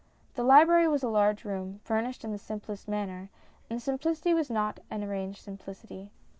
[0.33, 3.29] The library was a large room, furnished in the simplest manner,
[3.69, 6.09] and the simplicity was not an arranged simplicity.